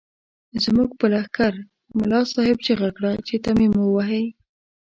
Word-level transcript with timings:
زموږ 0.63 0.89
په 0.99 1.05
لښکر 1.13 1.53
ملا 1.97 2.21
صاحب 2.33 2.57
چيغه 2.65 2.89
کړه 2.97 3.11
چې 3.27 3.35
تيمم 3.45 3.73
ووهئ. 3.81 4.25